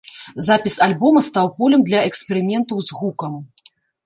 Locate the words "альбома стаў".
0.85-1.49